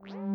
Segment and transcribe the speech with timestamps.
[0.00, 0.27] Woo!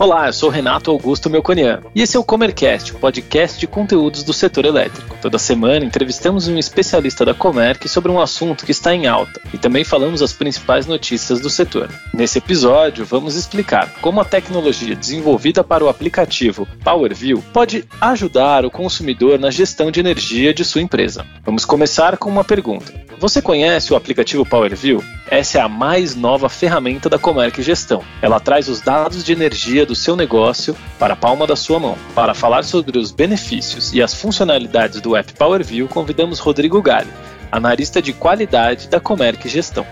[0.00, 4.22] Olá, eu sou Renato Augusto Melconian e esse é o Comercast, o podcast de conteúdos
[4.22, 5.14] do setor elétrico.
[5.20, 9.58] Toda semana entrevistamos um especialista da Comerc sobre um assunto que está em alta e
[9.58, 11.90] também falamos as principais notícias do setor.
[12.14, 18.70] Nesse episódio, vamos explicar como a tecnologia desenvolvida para o aplicativo PowerView pode ajudar o
[18.70, 21.26] consumidor na gestão de energia de sua empresa.
[21.44, 22.90] Vamos começar com uma pergunta.
[23.18, 25.04] Você conhece o aplicativo PowerView?
[25.30, 28.04] Essa é a mais nova ferramenta da Comerc Gestão.
[28.20, 31.96] Ela traz os dados de energia do seu negócio para a palma da sua mão.
[32.16, 37.12] Para falar sobre os benefícios e as funcionalidades do app PowerView, convidamos Rodrigo Gali,
[37.52, 39.86] analista de qualidade da Comerc Gestão.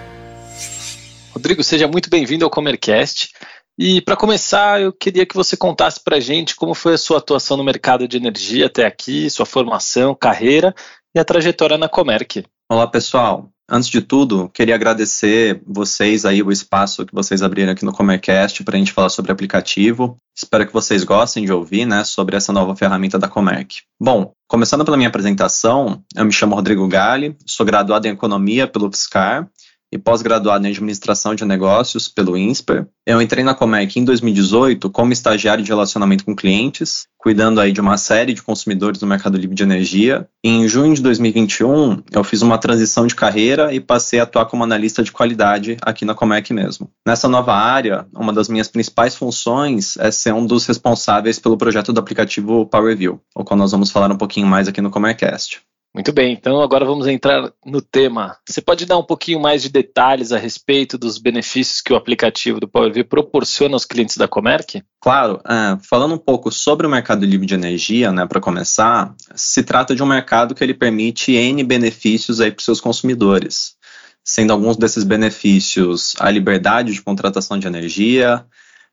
[1.33, 3.31] Rodrigo, seja muito bem-vindo ao Comercast.
[3.79, 7.19] E para começar, eu queria que você contasse para a gente como foi a sua
[7.19, 10.75] atuação no mercado de energia até aqui, sua formação, carreira
[11.15, 12.45] e a trajetória na Comerc.
[12.69, 13.49] Olá, pessoal.
[13.71, 18.65] Antes de tudo, queria agradecer vocês aí o espaço que vocês abriram aqui no Comercast
[18.65, 20.17] para a gente falar sobre aplicativo.
[20.35, 23.83] Espero que vocês gostem de ouvir, né, sobre essa nova ferramenta da Comerc.
[24.01, 28.91] Bom, começando pela minha apresentação, eu me chamo Rodrigo Gali, sou graduado em Economia pelo
[28.91, 29.47] FSCar
[29.93, 32.87] e pós-graduado em Administração de Negócios pelo INSPER.
[33.07, 37.81] Eu entrei na Comec em 2018 como estagiário de relacionamento com clientes, cuidando aí de
[37.81, 40.29] uma série de consumidores no mercado livre de energia.
[40.45, 44.63] Em junho de 2021, eu fiz uma transição de carreira e passei a atuar como
[44.63, 46.91] analista de qualidade aqui na Comec mesmo.
[47.07, 51.93] Nessa nova área, uma das minhas principais funções é ser um dos responsáveis pelo projeto
[51.93, 55.63] do aplicativo PowerView, o qual nós vamos falar um pouquinho mais aqui no Comercast.
[55.95, 58.37] Muito bem, então agora vamos entrar no tema.
[58.47, 62.61] Você pode dar um pouquinho mais de detalhes a respeito dos benefícios que o aplicativo
[62.61, 64.83] do PowerView proporciona aos clientes da Comerc?
[65.01, 69.63] Claro, é, falando um pouco sobre o mercado livre de energia, né, para começar, se
[69.63, 73.75] trata de um mercado que ele permite N benefícios para os seus consumidores,
[74.23, 78.45] sendo alguns desses benefícios a liberdade de contratação de energia,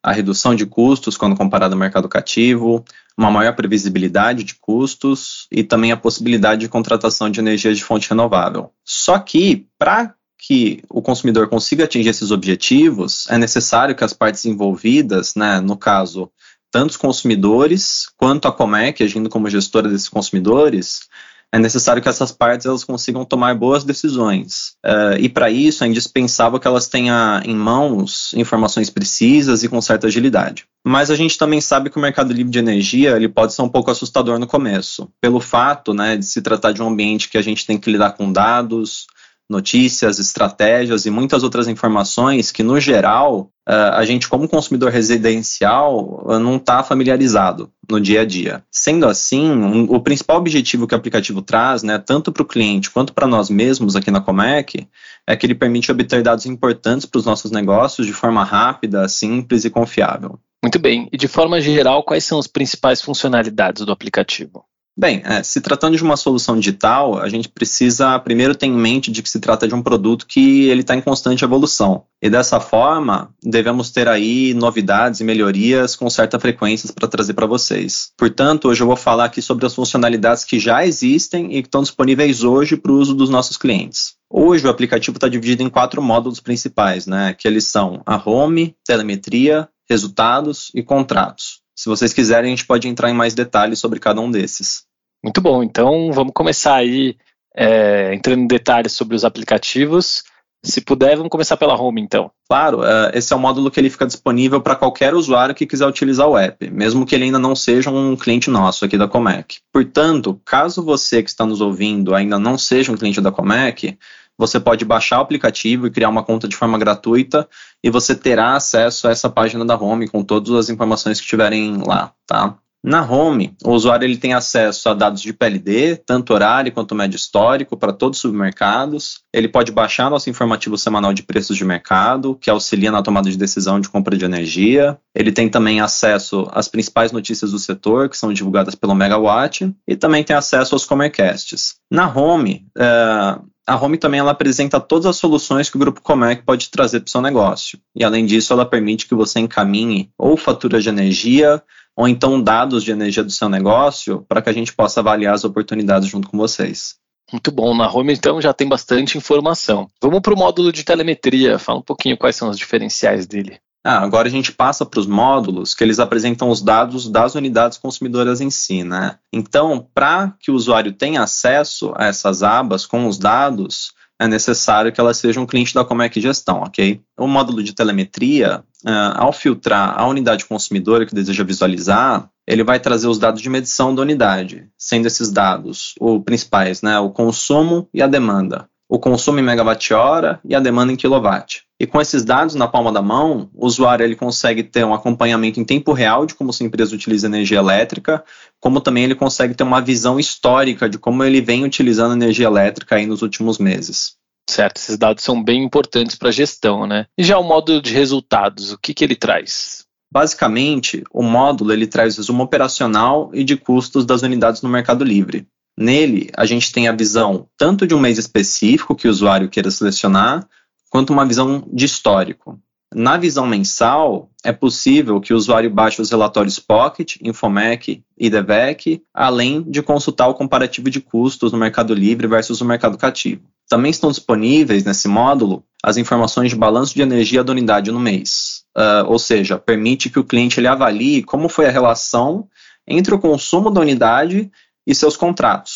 [0.02, 2.86] a redução de custos quando comparado ao mercado cativo,
[3.18, 8.10] uma maior previsibilidade de custos e também a possibilidade de contratação de energia de fonte
[8.10, 8.72] renovável.
[8.84, 14.46] Só que, para que o consumidor consiga atingir esses objetivos, é necessário que as partes
[14.46, 16.30] envolvidas, né, no caso,
[16.70, 21.08] tanto os consumidores quanto a Comec, agindo como gestora desses consumidores,
[21.56, 24.74] é necessário que essas partes elas consigam tomar boas decisões.
[24.86, 29.80] Uh, e para isso é indispensável que elas tenham em mãos informações precisas e com
[29.80, 30.66] certa agilidade.
[30.86, 33.70] Mas a gente também sabe que o mercado livre de energia ele pode ser um
[33.70, 37.42] pouco assustador no começo, pelo fato né, de se tratar de um ambiente que a
[37.42, 39.08] gente tem que lidar com dados,
[39.50, 46.26] notícias, estratégias e muitas outras informações que, no geral, eh, a gente, como consumidor residencial,
[46.30, 48.64] eh, não está familiarizado no dia a dia.
[48.72, 52.90] Sendo assim, um, o principal objetivo que o aplicativo traz, né, tanto para o cliente
[52.90, 54.88] quanto para nós mesmos aqui na Comec,
[55.28, 59.64] é que ele permite obter dados importantes para os nossos negócios de forma rápida, simples
[59.64, 60.40] e confiável.
[60.64, 61.08] Muito bem.
[61.12, 64.66] E de forma geral, quais são as principais funcionalidades do aplicativo?
[64.98, 69.12] Bem, é, se tratando de uma solução digital, a gente precisa primeiro ter em mente
[69.12, 72.06] de que se trata de um produto que ele está em constante evolução.
[72.22, 77.46] E dessa forma, devemos ter aí novidades e melhorias com certa frequência para trazer para
[77.46, 78.14] vocês.
[78.18, 81.82] Portanto, hoje eu vou falar aqui sobre as funcionalidades que já existem e que estão
[81.82, 84.14] disponíveis hoje para o uso dos nossos clientes.
[84.30, 87.34] Hoje o aplicativo está dividido em quatro módulos principais, né?
[87.34, 91.65] Que eles são a home, telemetria, resultados e contratos.
[91.76, 94.84] Se vocês quiserem, a gente pode entrar em mais detalhes sobre cada um desses.
[95.24, 97.18] Muito bom, então vamos começar aí
[97.56, 100.24] é, entrando em detalhes sobre os aplicativos.
[100.64, 102.32] Se puder, vamos começar pela Home, então.
[102.50, 105.86] Claro, uh, esse é o módulo que ele fica disponível para qualquer usuário que quiser
[105.86, 109.60] utilizar o app, mesmo que ele ainda não seja um cliente nosso aqui da Comec.
[109.72, 113.96] Portanto, caso você que está nos ouvindo ainda não seja um cliente da Comec,
[114.38, 117.48] você pode baixar o aplicativo e criar uma conta de forma gratuita
[117.84, 121.82] e você terá acesso a essa página da Home com todas as informações que tiverem
[121.86, 122.58] lá, tá?
[122.88, 127.16] Na Home, o usuário ele tem acesso a dados de PLD, tanto horário quanto médio
[127.16, 129.22] histórico, para todos os supermercados.
[129.34, 133.40] Ele pode baixar nosso informativo semanal de preços de mercado, que auxilia na tomada de
[133.40, 135.00] decisão de compra de energia.
[135.16, 139.96] Ele tem também acesso às principais notícias do setor, que são divulgadas pelo Megawatt, e
[139.96, 141.78] também tem acesso aos Comercasts.
[141.90, 146.44] Na Home, é, a Home também ela apresenta todas as soluções que o Grupo Comec
[146.44, 147.80] pode trazer para o seu negócio.
[147.96, 151.62] E além disso, ela permite que você encaminhe ou fatura de energia
[151.96, 155.44] ou então dados de energia do seu negócio para que a gente possa avaliar as
[155.44, 156.96] oportunidades junto com vocês.
[157.32, 159.90] Muito bom, na Home então já tem bastante informação.
[160.00, 163.60] Vamos para o módulo de telemetria, fala um pouquinho quais são os diferenciais dele.
[163.88, 167.78] Ah, agora a gente passa para os módulos que eles apresentam os dados das unidades
[167.78, 169.20] consumidoras em si, né?
[169.32, 174.92] Então, para que o usuário tenha acesso a essas abas com os dados, é necessário
[174.92, 177.00] que ela seja um cliente da Comec Gestão, ok?
[177.16, 182.80] O módulo de telemetria, uh, ao filtrar a unidade consumidora que deseja visualizar, ele vai
[182.80, 187.88] trazer os dados de medição da unidade, sendo esses dados os principais, né, o consumo
[187.94, 188.68] e a demanda.
[188.90, 191.65] O consumo em megawatt-hora e a demanda em quilowatt.
[191.80, 195.60] E com esses dados na palma da mão, o usuário ele consegue ter um acompanhamento
[195.60, 198.24] em tempo real de como sua empresa utiliza energia elétrica,
[198.62, 202.96] como também ele consegue ter uma visão histórica de como ele vem utilizando energia elétrica
[202.96, 204.16] aí nos últimos meses.
[204.50, 207.08] Certo, esses dados são bem importantes para a gestão, né?
[207.18, 209.84] E já o módulo de resultados, o que, que ele traz?
[210.14, 215.46] Basicamente, o módulo ele traz resumo operacional e de custos das unidades no Mercado Livre.
[215.78, 219.70] Nele, a gente tem a visão tanto de um mês específico que o usuário queira
[219.70, 220.48] selecionar,
[220.96, 222.58] quanto uma visão de histórico.
[222.94, 229.04] Na visão mensal, é possível que o usuário baixe os relatórios Pocket, Infomec e DEVEC,
[229.14, 233.42] além de consultar o comparativo de custos no Mercado Livre versus o mercado cativo.
[233.68, 238.64] Também estão disponíveis nesse módulo as informações de balanço de energia da unidade no mês,
[238.78, 242.48] uh, ou seja, permite que o cliente ele avalie como foi a relação
[242.88, 244.50] entre o consumo da unidade
[244.88, 245.75] e seus contratos.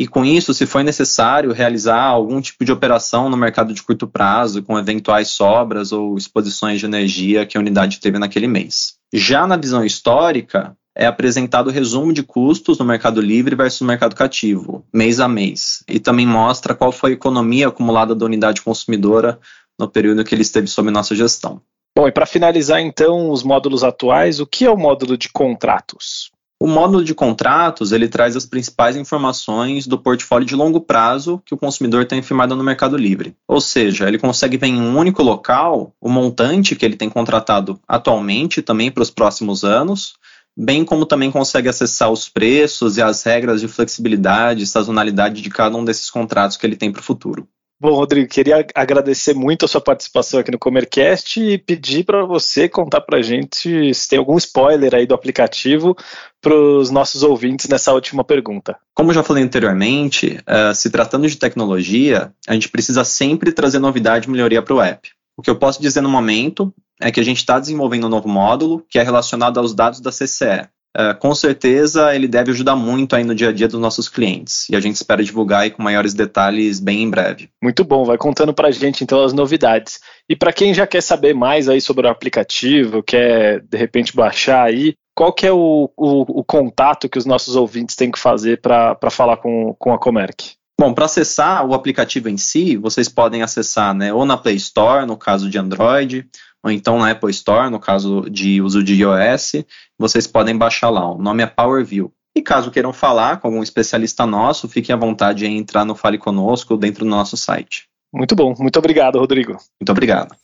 [0.00, 4.06] E com isso, se for necessário realizar algum tipo de operação no mercado de curto
[4.06, 8.94] prazo, com eventuais sobras ou exposições de energia que a unidade teve naquele mês.
[9.12, 14.16] Já na visão histórica, é apresentado o resumo de custos no mercado livre versus mercado
[14.16, 19.38] cativo, mês a mês, e também mostra qual foi a economia acumulada da unidade consumidora
[19.78, 21.60] no período que ele esteve sob nossa gestão.
[21.94, 26.29] Bom, e para finalizar então os módulos atuais, o que é o módulo de contratos?
[26.62, 31.54] O módulo de contratos ele traz as principais informações do portfólio de longo prazo que
[31.54, 33.34] o consumidor tem firmado no Mercado Livre.
[33.48, 37.80] Ou seja, ele consegue ver em um único local o montante que ele tem contratado
[37.88, 40.16] atualmente, também para os próximos anos,
[40.54, 45.48] bem como também consegue acessar os preços e as regras de flexibilidade e sazonalidade de
[45.48, 47.48] cada um desses contratos que ele tem para o futuro.
[47.82, 52.68] Bom, Rodrigo, queria agradecer muito a sua participação aqui no Comercast e pedir para você
[52.68, 55.96] contar para a gente se tem algum spoiler aí do aplicativo
[56.42, 58.76] para os nossos ouvintes nessa última pergunta.
[58.94, 64.28] Como já falei anteriormente, uh, se tratando de tecnologia, a gente precisa sempre trazer novidade
[64.28, 65.08] e melhoria para o app.
[65.34, 68.28] O que eu posso dizer no momento é que a gente está desenvolvendo um novo
[68.28, 70.68] módulo que é relacionado aos dados da CCE.
[70.96, 74.68] Uh, com certeza ele deve ajudar muito aí no dia a dia dos nossos clientes
[74.68, 77.48] e a gente espera divulgar aí com maiores detalhes bem em breve.
[77.62, 80.00] Muito bom, vai contando para a gente então as novidades.
[80.28, 84.64] E para quem já quer saber mais aí sobre o aplicativo, quer de repente baixar
[84.64, 88.60] aí, qual que é o, o, o contato que os nossos ouvintes têm que fazer
[88.60, 90.54] para falar com, com a Comerc?
[90.80, 95.06] Bom, para acessar o aplicativo em si, vocês podem acessar né, ou na Play Store,
[95.06, 96.26] no caso de Android,
[96.62, 99.64] ou então na Apple Store, no caso de uso de iOS,
[99.98, 101.10] vocês podem baixar lá.
[101.10, 102.12] O nome é PowerView.
[102.34, 106.18] E caso queiram falar com algum especialista nosso, fiquem à vontade em entrar no Fale
[106.18, 107.88] Conosco dentro do nosso site.
[108.12, 109.56] Muito bom, muito obrigado, Rodrigo.
[109.80, 110.34] Muito obrigado.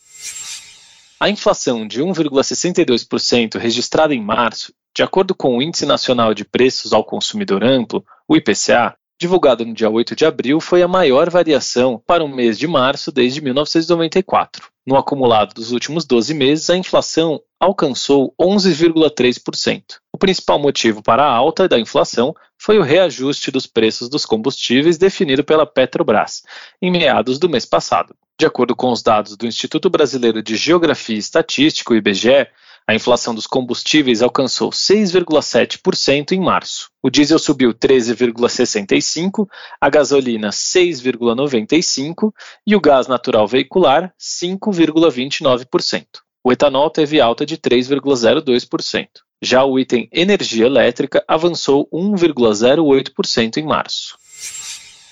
[1.18, 6.92] A inflação de 1,62% registrada em março, de acordo com o Índice Nacional de Preços
[6.92, 12.02] ao Consumidor Amplo, o IPCA, divulgado no dia 8 de abril, foi a maior variação
[12.06, 14.75] para o mês de março desde 1994.
[14.86, 19.82] No acumulado dos últimos 12 meses, a inflação alcançou 11,3%.
[20.12, 24.96] O principal motivo para a alta da inflação foi o reajuste dos preços dos combustíveis
[24.96, 26.44] definido pela Petrobras,
[26.80, 28.14] em meados do mês passado.
[28.38, 32.46] De acordo com os dados do Instituto Brasileiro de Geografia e Estatística, IBGE,
[32.88, 36.88] a inflação dos combustíveis alcançou 6,7% em março.
[37.02, 39.48] O diesel subiu 13,65%,
[39.80, 42.32] a gasolina 6,95%
[42.64, 46.06] e o gás natural veicular 5,29%.
[46.44, 49.08] O etanol teve alta de 3,02%.
[49.42, 54.16] Já o item energia elétrica avançou 1,08% em março.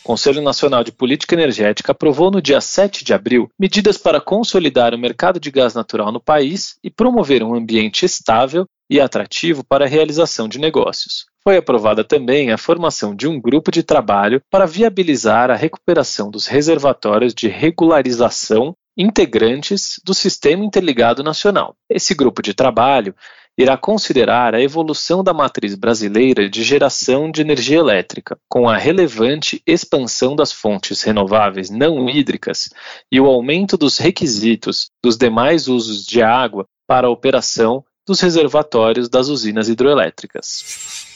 [0.04, 4.92] O Conselho Nacional de Política Energética aprovou no dia 7 de abril medidas para consolidar
[4.92, 9.86] o mercado de gás natural no país e promover um ambiente estável e atrativo para
[9.86, 11.24] a realização de negócios.
[11.42, 16.46] Foi aprovada também a formação de um grupo de trabalho para viabilizar a recuperação dos
[16.46, 21.74] reservatórios de regularização integrantes do Sistema Interligado Nacional.
[21.88, 23.14] Esse grupo de trabalho
[23.56, 29.62] irá considerar a evolução da matriz brasileira de geração de energia elétrica, com a relevante
[29.66, 32.70] expansão das fontes renováveis não hídricas
[33.10, 39.08] e o aumento dos requisitos dos demais usos de água para a operação dos reservatórios
[39.08, 41.06] das usinas hidroelétricas.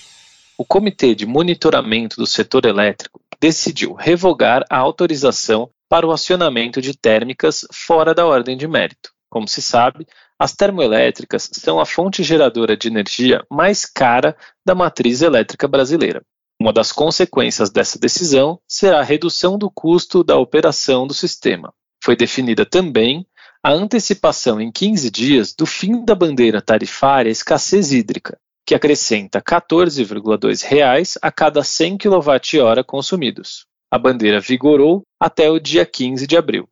[0.56, 6.96] O Comitê de Monitoramento do Setor Elétrico decidiu revogar a autorização para o acionamento de
[6.96, 9.10] térmicas fora da ordem de mérito.
[9.30, 10.06] Como se sabe,
[10.38, 16.22] as termoelétricas são a fonte geradora de energia mais cara da matriz elétrica brasileira.
[16.60, 21.72] Uma das consequências dessa decisão será a redução do custo da operação do sistema.
[22.02, 23.26] Foi definida também
[23.62, 29.44] a antecipação em 15 dias do fim da bandeira tarifária escassez hídrica, que acrescenta R$
[29.44, 33.66] 14,2 a cada 100 kWh consumidos.
[33.90, 36.68] A bandeira vigorou até o dia 15 de abril.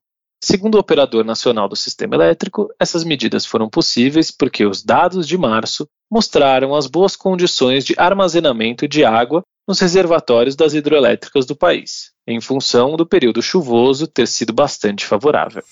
[0.49, 5.37] Segundo o Operador Nacional do Sistema Elétrico, essas medidas foram possíveis porque os dados de
[5.37, 12.13] março mostraram as boas condições de armazenamento de água nos reservatórios das hidroelétricas do país,
[12.25, 15.65] em função do período chuvoso ter sido bastante favorável.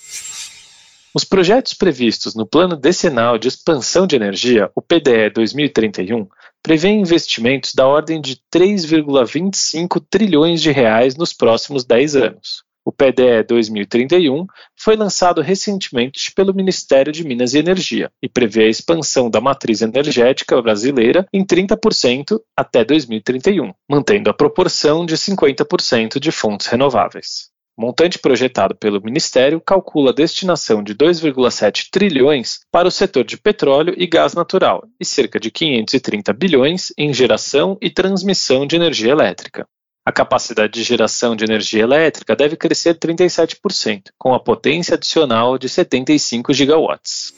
[1.15, 6.27] Os projetos previstos no Plano Decenal de Expansão de Energia, o PDE 2031,
[6.61, 12.65] prevêem investimentos da ordem de 3,25 trilhões de reais nos próximos 10 anos.
[12.87, 14.47] O PDE 2031
[14.79, 19.81] foi lançado recentemente pelo Ministério de Minas e Energia e prevê a expansão da matriz
[19.81, 27.55] energética brasileira em 30% até 2031, mantendo a proporção de 50% de fontes renováveis.
[27.77, 33.37] O montante projetado pelo Ministério calcula a destinação de 2,7 trilhões para o setor de
[33.37, 39.11] petróleo e gás natural e cerca de 530 bilhões em geração e transmissão de energia
[39.11, 39.67] elétrica.
[40.07, 45.67] A capacidade de geração de energia elétrica deve crescer 37%, com a potência adicional de
[45.67, 47.33] 75 gigawatts.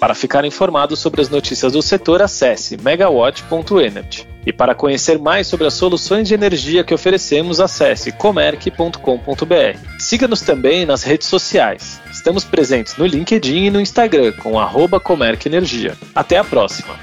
[0.00, 4.26] Para ficar informado sobre as notícias do setor, acesse megawatt.energy.
[4.44, 9.98] E para conhecer mais sobre as soluções de energia que oferecemos, acesse comerc.com.br.
[9.98, 12.00] Siga-nos também nas redes sociais.
[12.10, 15.96] Estamos presentes no LinkedIn e no Instagram com arroba Comerc Energia.
[16.14, 16.94] Até a próxima!